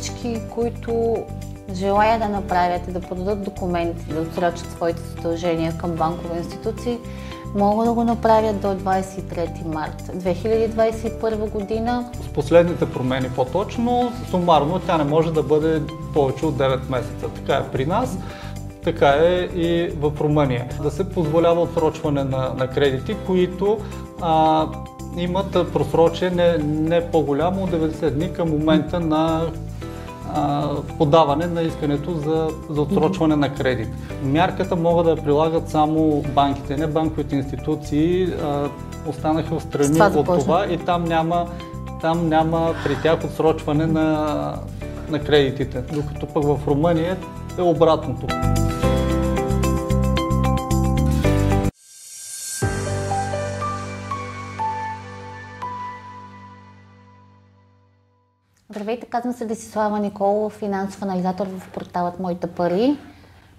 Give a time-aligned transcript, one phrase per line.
[0.00, 1.16] всички, които
[1.74, 6.98] желаят да направят и да подадат документи, да отсрочат своите задължения към банкови институции,
[7.54, 12.10] могат да го направят до 23 март 2021 година.
[12.22, 15.82] С последните промени по-точно, сумарно тя не може да бъде
[16.14, 17.28] повече от 9 месеца.
[17.34, 18.18] Така е при нас,
[18.84, 20.68] така е и в Румъния.
[20.82, 23.78] Да се позволява отсрочване на, на кредити, които
[24.20, 24.66] а,
[25.16, 29.46] имат просрочие не, по-голямо от 90 дни към момента на
[30.98, 33.88] подаване на искането за, за отсрочване на кредит.
[34.22, 38.68] Мярката могат да я прилагат само банките, не банковите институции а,
[39.06, 41.46] останаха в страни това от това и там няма,
[42.00, 44.54] там няма при тях отсрочване на,
[45.08, 47.16] на кредитите, докато пък в Румъния
[47.58, 48.26] е обратното.
[59.14, 62.96] Казвам се Десислава Николова, финансов анализатор в порталът Моите пари.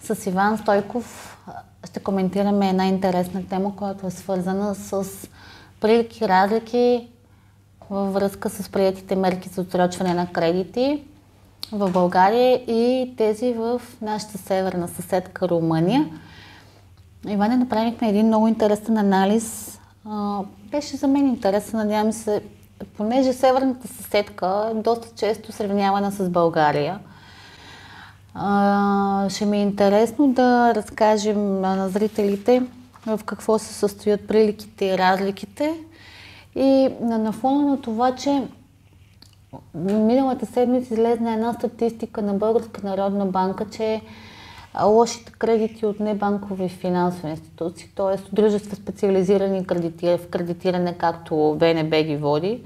[0.00, 1.38] С Иван Стойков
[1.84, 5.04] ще коментираме една интересна тема, която е свързана с
[5.80, 7.08] прилики, разлики
[7.90, 11.02] във връзка с приятите мерки за отсрочване на кредити
[11.72, 16.08] в България и тези в нашата северна съседка Румъния.
[17.28, 19.78] Иване, направихме един много интересен анализ.
[20.70, 22.42] Беше за мен интересен, надявам се
[22.96, 26.98] понеже северната съседка доста често сравнявана с България,
[29.28, 32.62] ще ми е интересно да разкажем на зрителите
[33.06, 35.74] в какво се състоят приликите и разликите.
[36.54, 38.42] И на фона на това, че
[39.74, 44.00] миналата седмица излезна една статистика на Българска народна банка, че
[44.80, 48.34] лошите кредити от небанкови финансови институции, т.е.
[48.34, 49.64] дружества специализирани
[50.02, 52.62] в кредитиране, както БНБ ги води,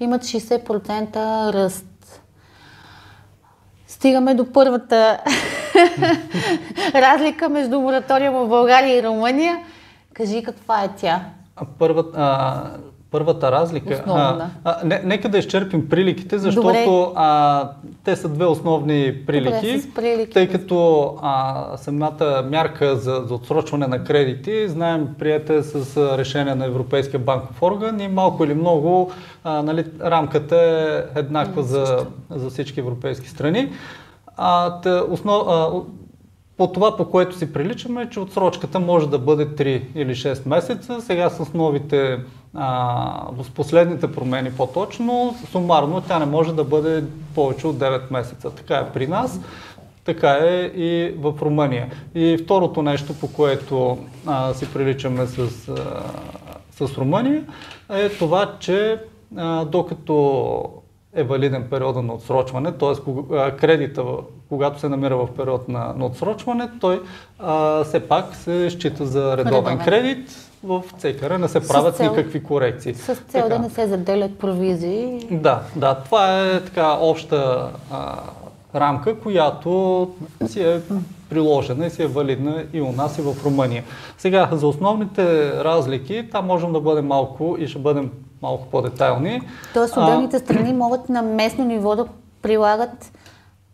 [0.00, 2.22] имат 60% ръст.
[3.86, 5.20] Стигаме до първата
[6.94, 9.58] разлика между моратория в България и Румъния.
[10.14, 11.24] Кажи каква е тя?
[11.78, 12.62] Първата,
[13.14, 13.94] първата разлика.
[13.94, 14.50] Основна.
[14.64, 17.70] А, а, не, нека да изчерпим приликите, защото а,
[18.04, 20.32] те са две основни прилики, Добре, прилики.
[20.32, 26.54] тъй като а, самата мярка за, за отсрочване на кредити, знаем, прията е с решение
[26.54, 29.10] на Европейския банков орган и малко или много
[29.44, 33.72] а, нали, рамката е еднаква за, за всички европейски страни.
[34.36, 35.70] А, тъ, основ, а,
[36.56, 40.48] по това, по което си приличаме, е, че отсрочката може да бъде 3 или 6
[40.48, 41.00] месеца.
[41.00, 42.18] Сега с новите,
[42.54, 47.04] а, с последните промени по-точно, сумарно тя не може да бъде
[47.34, 48.50] повече от 9 месеца.
[48.50, 49.40] Така е при нас,
[50.04, 51.90] така е и в Румъния.
[52.14, 57.44] И второто нещо, по което а, си приличаме с, а, с Румъния,
[57.90, 58.98] е това, че
[59.36, 60.64] а, докато
[61.14, 63.56] е валиден периода на отсрочване, т.е.
[63.56, 64.04] кредита,
[64.48, 67.02] когато се намира в период на, на отсрочване, той
[67.38, 69.78] а, все пак се счита за редовен.
[69.78, 70.50] кредит.
[70.64, 72.94] В цекара не се правят цел, никакви корекции.
[72.94, 73.48] С цел така.
[73.48, 75.26] да не се заделят провизии.
[75.30, 78.16] Да, да, това е така обща а,
[78.74, 80.10] рамка, която
[80.46, 80.80] си е
[81.30, 83.84] приложена и си е валидна и у нас и в Румъния.
[84.18, 88.10] Сега, за основните разлики, там можем да бъдем малко и ще бъдем
[88.42, 89.40] малко по-детайлни.
[89.74, 92.06] Тоест отделните страни могат на местно ниво да
[92.42, 93.12] прилагат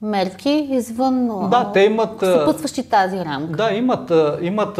[0.02, 3.56] мерки извън да, те имат, съпътстващи тази рамка.
[3.56, 4.78] Да, имат, имат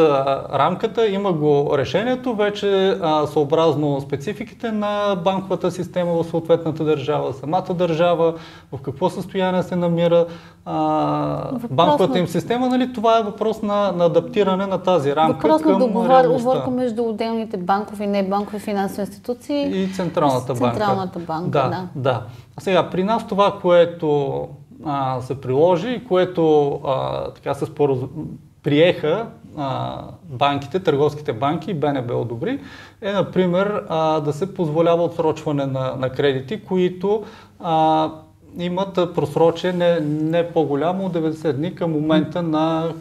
[0.53, 8.35] рамката, има го решението, вече съобразно спецификите на банковата система в съответната държава, самата държава,
[8.73, 10.27] в какво състояние се намира
[10.65, 15.63] а, банковата им система, нали, това е въпрос на, на адаптиране на тази рамка въпрос
[15.63, 20.79] към на договорка между отделните банкови и небанкови финансови институции и Централната банка.
[20.79, 21.69] Централната банка, да.
[21.69, 21.87] да.
[21.95, 22.23] да.
[22.57, 24.49] А сега, при нас това, което
[24.85, 27.99] а, се приложи и което а, така се споро...
[28.63, 29.27] приеха
[29.57, 32.61] а, банките, търговските банки и БНБ одобри,
[33.03, 37.25] е, например, а, да се позволява отсрочване на, на кредити, които
[37.61, 38.11] а,
[38.59, 42.93] имат просрочие не, не по-голямо от 90 дни към момента на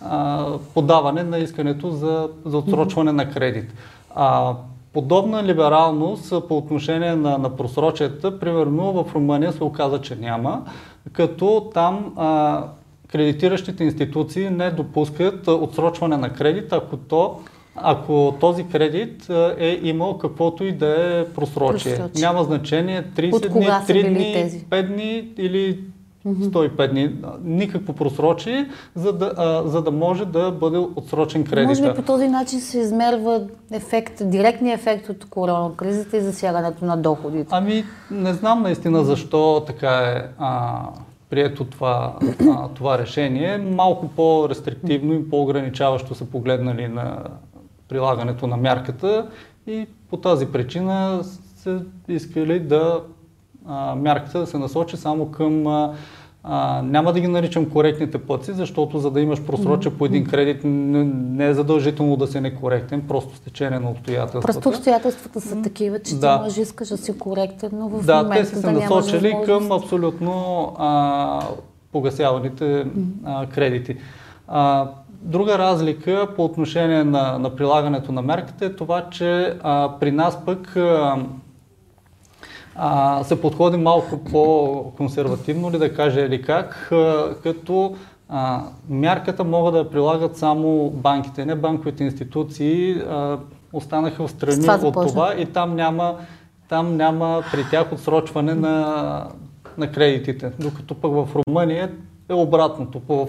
[0.00, 3.72] а, подаване на искането за, за отсрочване на кредит.
[4.14, 4.54] А,
[4.94, 10.64] подобна либералност по отношение на, на просрочията, примерно в Румъния се оказа, че няма,
[11.12, 12.64] като там а,
[13.08, 17.40] кредитиращите институции не допускат отсрочване на кредит, ако то
[17.76, 21.98] ако този кредит е имал каквото и да е просрочие.
[22.18, 24.64] Няма значение 30 дни, 3 дни, тези?
[24.64, 25.78] 5 дни или
[26.26, 31.68] 105 дни, никакво просрочие, за да, а, за да може да бъде отсрочен кредит.
[31.68, 36.84] Може би по този начин се измерва ефект, директния ефект от корона кризата и засягането
[36.84, 37.48] на доходите.
[37.50, 40.82] Ами, не знам наистина защо така е а,
[41.30, 42.16] прието това,
[42.50, 43.58] а, това решение.
[43.58, 47.18] Малко по-рестриктивно и по-ограничаващо са погледнали на
[47.88, 49.28] прилагането на мярката
[49.66, 51.20] и по тази причина
[51.56, 51.78] се
[52.08, 53.00] искали да
[53.68, 55.94] а, мярката да се насочи само към а,
[56.44, 60.60] а, няма да ги наричам коректните платци, защото за да имаш просроча по един кредит
[60.64, 64.46] не, е задължително да си некоректен, просто стечение на обстоятелствата.
[64.46, 66.36] Просто обстоятелствата са такива, че да.
[66.36, 69.36] ти можеш искаш да си коректен, но в да, момента те са се да насочили
[69.46, 70.32] към абсолютно
[70.78, 71.40] а,
[71.92, 72.86] погасяваните
[73.24, 73.96] а, кредити.
[74.48, 74.90] А,
[75.26, 80.38] Друга разлика по отношение на, на прилагането на мерката е това, че а, при нас
[80.46, 81.16] пък а,
[82.76, 87.96] а, се подходи малко по-консервативно ли да кажа или как, а, като
[88.28, 93.38] а, мярката могат да я прилагат само банките, не банковите институции а,
[93.72, 96.16] останаха в страни това от това и там няма,
[96.68, 99.26] там няма при тях отсрочване на,
[99.78, 100.52] на кредитите.
[100.58, 101.92] Докато пък в Румъния
[102.28, 103.02] е обратното.
[103.08, 103.28] В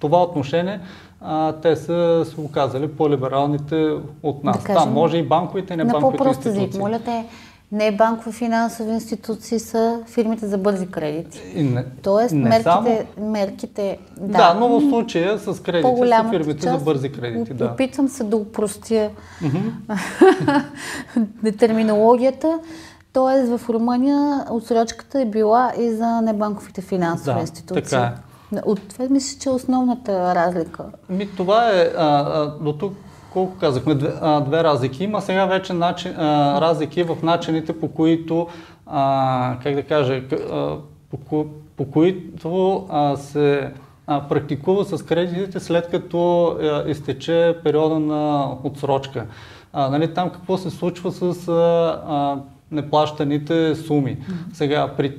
[0.00, 0.80] това отношение
[1.20, 4.58] а, те са се оказали по-либералните от нас.
[4.58, 6.60] Да кажем, Там може и банковите, не банковите институции.
[6.60, 7.24] На по-прост моля те,
[7.72, 11.42] не банкови финансови институции са фирмите за бързи кредити.
[11.56, 13.30] Не, Тоест, не мерките, само...
[13.30, 17.54] мерките да, да, но в случая с кредити са фирмите част, за бързи кредити.
[17.54, 17.64] Да.
[17.64, 19.10] Опитвам се да упростя
[19.42, 20.62] mm-hmm.
[21.58, 22.58] терминологията.
[23.12, 27.82] Тоест, в Румъния отсрочката е била и за небанковите финансови да, институции.
[27.82, 28.12] Така
[28.52, 28.58] е.
[28.64, 30.84] От това мисля, че е основната разлика.
[31.08, 32.92] Ми, това е, а, а, до тук
[33.36, 35.04] колко казахме, две, а, две разлики.
[35.04, 38.48] Има сега вече начин, а, разлики в начините по които,
[38.86, 40.76] а, как да кажа, а,
[41.28, 41.46] по,
[41.76, 43.72] по които а, се
[44.06, 49.26] а, практикува с кредитите след като а, изтече периода на отсрочка.
[49.72, 51.52] А, нали, там какво се случва с а,
[52.08, 52.38] а,
[52.70, 54.18] неплащаните суми.
[54.52, 55.18] Сега при,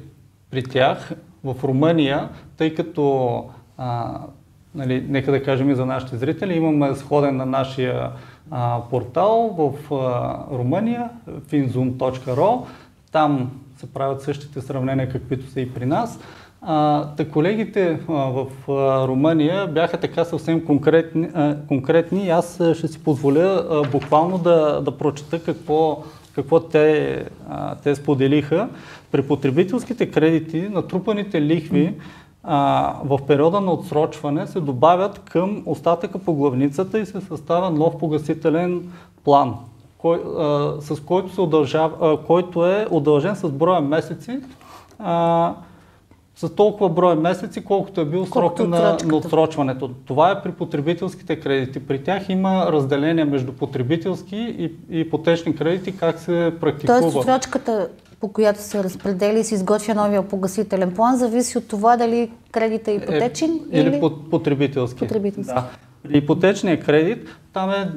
[0.51, 1.11] при тях
[1.43, 3.45] в Румъния, тъй като
[3.77, 4.19] а,
[4.75, 8.11] нали, нека да кажем и за нашите зрители, имаме сходен на нашия
[8.51, 11.09] а, портал в а, Румъния,
[11.49, 12.65] finzoom.ro.
[13.11, 16.19] Там се правят същите сравнения, каквито са и при нас.
[16.61, 22.61] А, та колегите а, в а, Румъния бяха така съвсем конкретни, а, конкретни и аз
[22.73, 26.03] ще си позволя а, буквално да, да прочета какво,
[26.35, 28.69] какво те, а, те споделиха.
[29.11, 31.93] При потребителските кредити натрупаните лихви
[32.49, 37.97] а, в периода на отсрочване се добавят към остатъка по главницата и се съставя нов
[37.97, 38.91] погасителен
[39.23, 39.55] план,
[39.97, 44.39] кой, а, с който, се удължава, а, който е удължен с броя месеци,
[44.99, 45.53] а,
[46.35, 49.89] с толкова брой месеци, колкото е бил срока на, на отсрочването.
[50.05, 51.87] Това е при потребителските кредити.
[51.87, 57.01] При тях има разделение между потребителски и, и ипотечни кредити, как се практикува.
[57.01, 61.97] Тоест отсрочката по която се разпредели и се изготвя новия погасителен план, зависи от това
[61.97, 64.99] дали кредит е ипотечен е, или, или потребителски.
[64.99, 65.53] потребителски.
[65.53, 65.69] Да.
[66.03, 67.91] При ипотечния кредит там е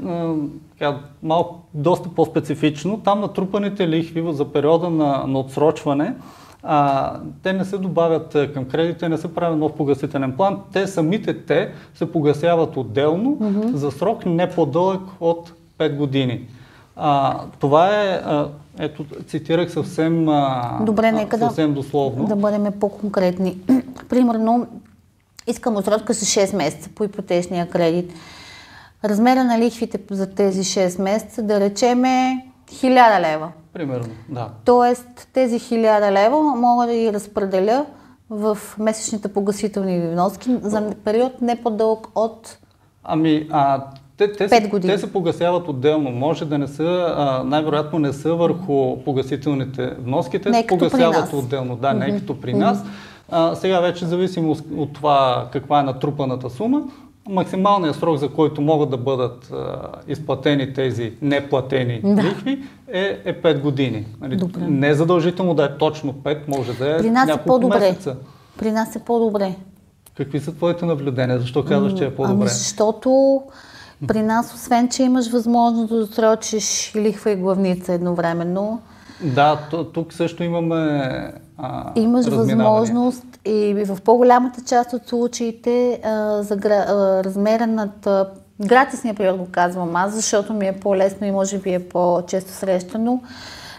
[0.71, 3.01] така, малко, доста по-специфично.
[3.05, 6.15] Там натрупаните лихви за периода на, на отсрочване
[6.63, 10.59] а, те не се добавят към кредите, не се прави нов погасителен план.
[10.73, 13.75] Те самите те се погасяват отделно mm-hmm.
[13.75, 16.47] за срок не по-дълъг от 5 години.
[17.03, 18.49] А, това е, а,
[18.79, 22.25] ето, цитирах съвсем, а, Добре, нека съвсем дословно.
[22.25, 23.59] Да бъдем по-конкретни.
[24.09, 24.67] Примерно,
[25.47, 28.13] искам отсрочка с 6 месеца по ипотечния кредит.
[29.05, 33.53] Размера на лихвите за тези 6 месеца, да речеме 1000 лева.
[33.73, 34.49] Примерно, да.
[34.65, 37.87] Тоест, тези 1000 лева мога да ги разпределя
[38.31, 42.59] в месечните погасителни вноски за период не по-дълъг от
[43.05, 43.85] Ами, а,
[44.21, 46.11] те, те, се, те се погасяват отделно.
[46.11, 51.77] Може да не са, най-вероятно не са върху погасителните вноски, те се погасяват отделно.
[51.77, 52.13] Да, mm-hmm.
[52.13, 52.85] не като при нас.
[53.31, 56.83] А, сега вече зависимо от това каква е натрупаната сума,
[57.29, 62.23] максималният срок, за който могат да бъдат а, изплатени тези неплатени да.
[62.23, 62.63] лихви
[62.93, 64.07] е, е 5 години.
[64.21, 67.79] Нали, не е задължително да е точно 5, може да е При нас е по-добре.
[67.79, 68.17] месеца.
[68.59, 69.55] При нас е по-добре.
[70.17, 71.39] Какви са твоите наблюдения?
[71.39, 72.37] Защо казваш, че е по-добре?
[72.41, 73.43] Ами защото
[74.09, 78.81] при нас, освен, че имаш възможност да отсрочиш лихва и главница едновременно.
[79.23, 79.59] Да,
[79.95, 86.85] тук също имаме а, Имаш възможност и в по-голямата част от случаите а, за гра,
[86.89, 88.09] а, размера над
[88.61, 93.23] гратисния период го казвам аз, защото ми е по-лесно и може би е по-често срещано.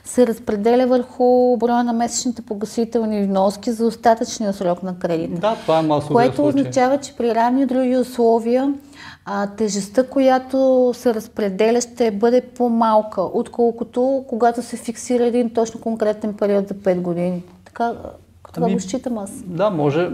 [0.03, 5.41] Се разпределя върху броя на месечните погасителни вноски за остатъчния срок на кредита.
[5.41, 6.13] Да, това е масово.
[6.13, 6.61] Което случай.
[6.61, 8.73] означава, че при равни други условия
[9.25, 16.33] а, тежестта, която се разпределя, ще бъде по-малка, отколкото когато се фиксира един точно конкретен
[16.33, 17.43] период за 5 години.
[17.65, 17.93] Така,
[18.53, 19.31] това ами, го считам аз.
[19.45, 20.09] Да, може.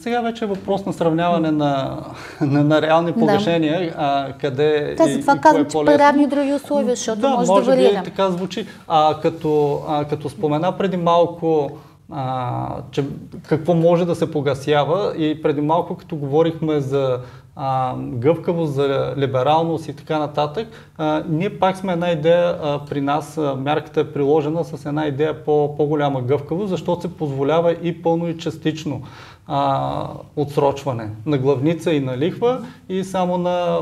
[0.00, 1.98] Сега вече е въпрос на сравняване на,
[2.40, 3.94] на, на реални погашения, да.
[3.96, 7.70] а, къде да, затова казвам, е че равни други условия, защото да, може, може да
[7.70, 7.92] варира.
[7.92, 8.66] Да, така звучи.
[8.88, 11.70] А, като, а, като спомена преди малко
[12.12, 13.04] а, че
[13.48, 17.18] какво може да се погасява и преди малко като говорихме за
[17.56, 20.68] а, гъвкавост, за либералност и така нататък,
[20.98, 25.06] а, ние пак сме една идея а, при нас, а, мярката е приложена с една
[25.06, 29.02] идея по, по-голяма гъвкавост, защото се позволява и пълно и частично
[29.46, 33.78] а, отсрочване на главница и на лихва и само на,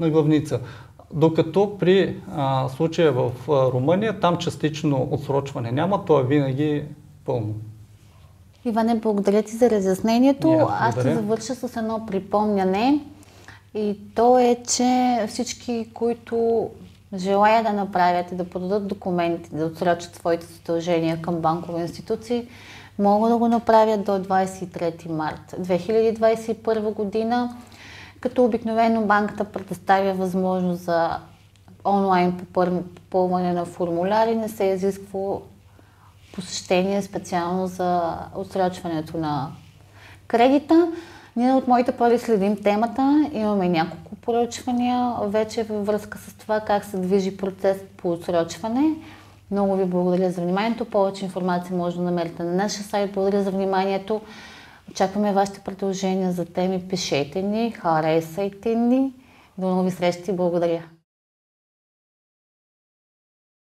[0.00, 0.60] на главница.
[1.14, 6.82] Докато при а, случая в Румъния, там частично отсрочване няма, то е винаги
[7.24, 7.54] пълно.
[8.66, 10.46] Иване, благодаря ти за разяснението.
[10.46, 13.00] Yeah, Аз ще завърша с едно припомняне.
[13.74, 16.68] И то е, че всички, които
[17.14, 22.48] желаят да направят и да подадат документи, да отсрочат своите задължения към банкови институции,
[22.98, 27.56] могат да го направят до 23 март 2021 година,
[28.20, 31.10] като обикновено банката предоставя възможност за
[31.84, 35.38] онлайн попълване на формуляри, не се изисква
[36.36, 39.48] посещение специално за отсрочването на
[40.26, 40.92] кредита.
[41.36, 46.84] Ние от моите пари следим темата, имаме няколко поръчвания вече във връзка с това как
[46.84, 48.94] се движи процес по отсрочване.
[49.50, 50.84] Много ви благодаря за вниманието.
[50.84, 53.12] Повече информация може да намерите на нашия сайт.
[53.12, 54.20] Благодаря за вниманието.
[54.90, 56.88] Очакваме вашите предложения за теми.
[56.88, 59.12] Пишете ни, харесайте ни.
[59.58, 60.32] До нови срещи.
[60.32, 60.82] Благодаря.